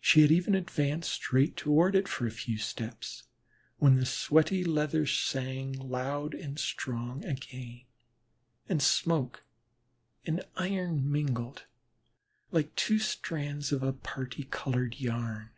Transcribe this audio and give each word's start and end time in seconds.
She 0.00 0.20
had 0.22 0.30
even 0.30 0.54
advanced 0.54 1.10
straight 1.10 1.56
toward 1.56 1.96
it 1.96 2.06
for 2.06 2.24
a 2.24 2.30
few 2.30 2.56
steps 2.56 3.24
when 3.78 3.96
the 3.96 4.06
sweaty 4.06 4.62
leather 4.62 5.06
sang 5.06 5.72
loud 5.72 6.34
and 6.34 6.56
strong 6.56 7.24
again, 7.24 7.82
and 8.68 8.80
smoke 8.80 9.42
and 10.24 10.44
iron 10.54 11.10
mingled 11.10 11.64
like 12.52 12.72
two 12.76 13.00
strands 13.00 13.72
of 13.72 13.82
a 13.82 13.92
parti 13.92 14.44
colored 14.44 15.00
yarn. 15.00 15.50